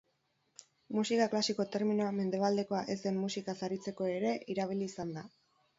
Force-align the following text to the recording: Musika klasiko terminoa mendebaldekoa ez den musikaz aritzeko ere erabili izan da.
Musika 0.99 1.27
klasiko 1.33 1.67
terminoa 1.75 2.09
mendebaldekoa 2.21 2.83
ez 2.95 2.99
den 3.05 3.21
musikaz 3.27 3.57
aritzeko 3.69 4.13
ere 4.19 4.35
erabili 4.57 4.91
izan 4.93 5.19
da. 5.21 5.31